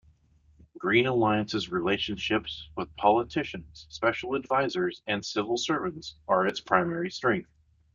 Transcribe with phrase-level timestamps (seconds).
[0.79, 7.51] Green Alliance's relationships with politicians, special advisers and civil servants are its primary strength.